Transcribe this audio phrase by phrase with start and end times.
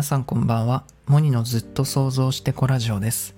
[0.00, 0.84] 皆さんこんばんは。
[1.08, 3.34] モニのずっと想像してこラジオです。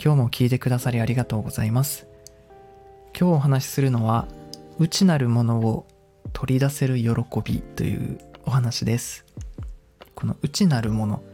[0.00, 2.06] 今日も聞いてくださりありがとうございます。
[3.18, 4.28] 今日お話しするのは、
[4.78, 5.88] 内なるものを
[6.32, 7.10] 取り出せる喜
[7.44, 9.24] びというお話です。
[10.14, 11.24] この内なるもの、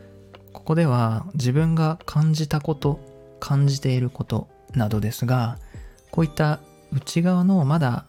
[0.55, 2.99] ここでは自分が感じたこと、
[3.41, 5.59] 感じていることなどですが、
[6.11, 6.61] こういった
[6.95, 8.07] 内側のまだ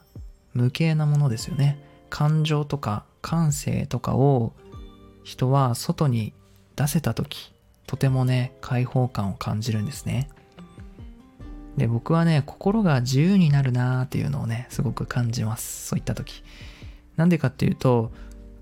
[0.54, 1.78] 無形なものですよね。
[2.10, 4.54] 感情とか感性とかを
[5.28, 6.32] 人は外に
[6.78, 7.52] 出せた時
[7.86, 10.30] とてもね解放感を感じるんですね。
[11.76, 15.88] で僕はね心が自由になるなーっていうのをねすごく感じます。
[15.88, 16.44] そういった時。
[17.18, 18.14] なんでかっていうと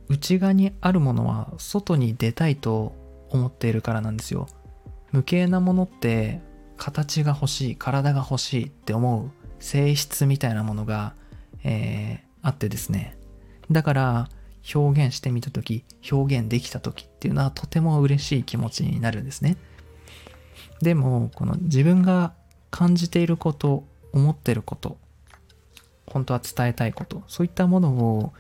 [0.10, 2.96] 内側にあるものは外に出たいと
[3.30, 4.48] 思っているからなんですよ。
[5.12, 6.42] 無形なものって
[6.78, 9.30] 形が欲しい体が欲しいって思う
[9.60, 11.14] 性質みたいなものが、
[11.64, 13.16] えー、あってですね。
[13.70, 14.30] だから
[14.74, 19.58] 表現してみた時表現できた時っていうのはとても嬉しい気持ちになるんですね。
[20.82, 22.34] でもこの自分が
[22.72, 24.98] 感じていること思ってること
[26.08, 28.34] 本当は伝えたいことそういったものを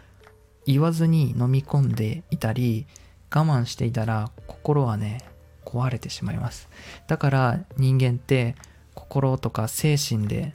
[0.66, 2.88] 言わずに飲み込んでいたり
[3.34, 5.20] 我慢していたら心はね
[5.64, 6.70] 壊れてしまいます。
[7.08, 8.56] だから人間って
[8.94, 10.52] 心とか精神で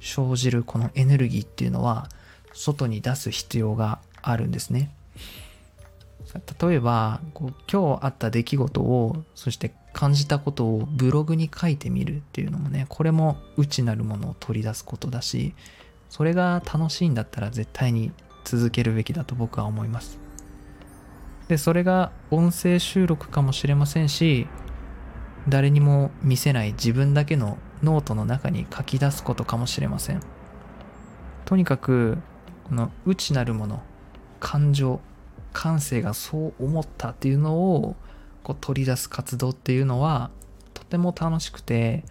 [0.00, 2.08] 生じるこのエネルギーっていうのは
[2.52, 4.95] 外に出す必要があるんですね。
[6.60, 15.54] 例えばこう今日あった出来事をそして感じたことをブログに書いてみるっていうのもねこれも内なるものを取り出すことだし
[16.10, 18.12] それが楽しいんだったら絶対に
[18.44, 20.18] 続けるべきだと僕は思います。
[21.48, 24.48] でそれが音声収録かもしれませんし
[25.48, 30.20] 誰にも見せない自分だけのノートの中に書き出すことかもしれません。
[31.44, 32.18] とにかく
[32.64, 33.82] この内なるもの
[34.46, 35.00] 感情
[35.52, 37.96] 感性がそう思ったっていうのを
[38.44, 40.30] こう取り出す活動っていうのは
[40.72, 42.04] とても楽しくて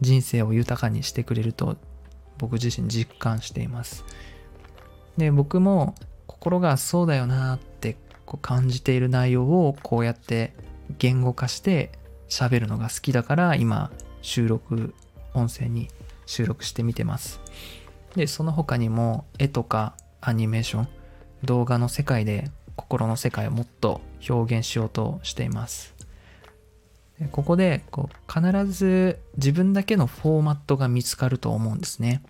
[0.00, 1.76] 人生を豊かにしてくれると
[2.38, 4.06] 僕自身実感しています。
[5.18, 5.94] で僕も
[6.26, 10.54] 心がそうだよなってこう感じている内容をこうやって
[10.98, 11.92] 言語化して
[12.30, 13.90] 喋るのが好きだから今
[14.22, 14.94] 収録
[15.34, 15.90] 音声に
[16.24, 17.38] 収録してみてます。
[18.14, 20.88] でその他にも絵とかアニメーション
[21.46, 25.94] 動画の世界で心の世界をもっと表現しようとしています。
[27.32, 32.22] ここでこう必ず自分だけのフォーマットが見つかると思うんですね。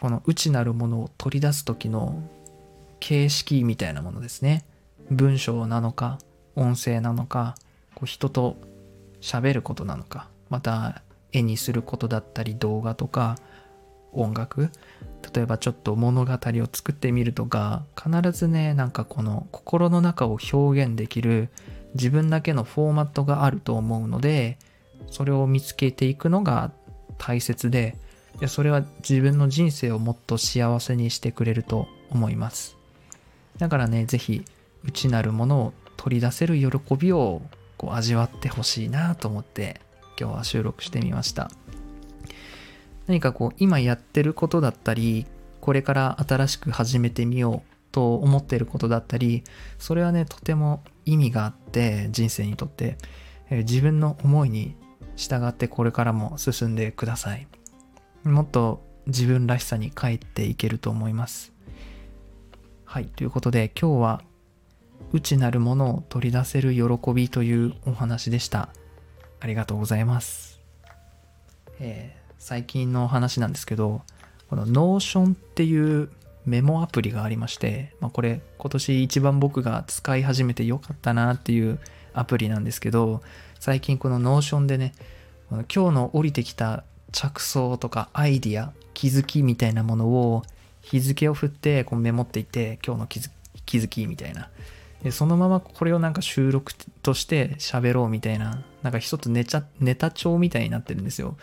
[0.00, 2.22] この内なるものを取り出す時の
[3.00, 4.64] 形式みたいなものですね。
[5.10, 6.18] 文章なのか
[6.54, 7.54] 音声なのか
[7.94, 8.56] こう人と
[9.20, 13.36] 喋ることなのかまた絵にすることだったり動画とか
[14.20, 14.70] 音楽
[15.34, 21.48] 例えばちょっと物語を作ってみるとか必ずねなんかこの心の中を表現できる
[21.94, 24.58] 自分だけのフォーマットがあると思うので
[25.10, 26.72] それを見つけていくのが
[27.18, 27.96] 大切で
[28.40, 32.76] でそれは自分の人生をもっと幸せにしてくれると思います。
[33.58, 34.44] だからね是非
[34.84, 37.40] 内なるものを取り出せる喜びを
[37.78, 39.80] こう味わってほしいなと思って
[40.20, 41.50] 今日は収録してみました。
[43.06, 45.26] 何かこう今やってることだったり
[45.60, 49.42] これから新しく始めてみようと思ってることだったり
[49.78, 52.98] それはねとても意味があって人生にとって、
[53.48, 54.74] え自分の思いに
[55.14, 57.46] 従ってこれからも進んでください。
[58.24, 61.52] もっと自分らしさに帰っていけると思います。
[62.84, 64.22] はいということで今日は
[65.12, 68.68] 内なるものを取り出せる喜びというお話でした。
[69.40, 70.60] ありがとうございます、
[71.78, 74.02] えー最近の話なんですけど、
[74.48, 76.08] この Notion っていう
[76.44, 81.80] メモアプリがありまして、まあ、これ今年一番僕が使い始めてよかったなっていう
[82.14, 83.22] アプリなんですけど、
[83.58, 84.94] 最近この Notion でね、
[85.50, 90.42] 今日の降りてきた着想とかアイディア、気づきみたいなものを
[90.82, 93.30] 日付を振ってこうメモっていって、今日の気づ
[93.64, 94.50] 気づきみたいな。
[95.02, 96.72] でそのままこれをなんか収録
[97.02, 101.36] として喋ろうみたいな、なんか一つネタネタ帳みたいになってるんですよ。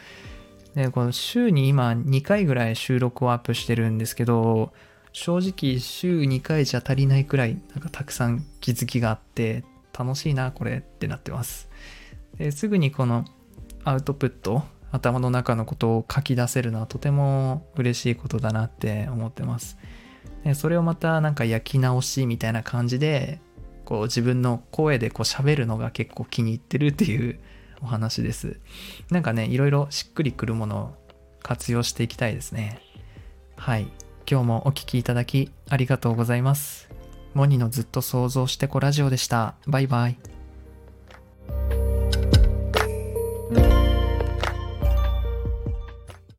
[0.76, 4.74] で、この週に今2回ぐらい収録をアップしてるんですけど、
[5.12, 9.64] 正直週2回じゃ足りないくらい、なんかたくさん気づきがあって、
[9.98, 11.70] 楽しいな、これってなってます。
[12.52, 13.26] すぐにこの
[13.84, 19.78] アウトプット、頭の中のことを書き出せるのはとても嬉しいことだなって思ってます。
[20.44, 23.40] でそれをまたなんか焼き直しみたいな感じで、
[23.86, 27.40] こう自分の声でこう喋るのが結構気に入ってるっていう
[27.84, 28.60] お話です。
[29.12, 30.96] なんかね、いろいろしっくりくるものを
[31.42, 32.82] 活用していきたいですね。
[33.58, 33.88] はい。
[34.30, 36.90] 今日もお聴きいただきありがとうございます。
[37.34, 39.56] モニのずっと想像してこラジオでした。
[39.68, 40.33] バイバイ。